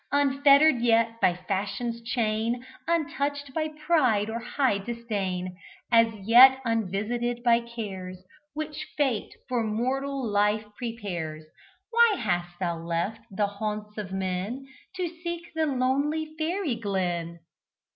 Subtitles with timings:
[0.11, 5.55] Unfettered yet by Fashion's chain, Untouched by pride or high disdain,
[5.91, 8.25] As yet unvisited by cares
[8.55, 11.45] Which fate for mortal life prepares,
[11.91, 17.37] Why hast thou left the haunts of men To seek the lonely fairy glen?"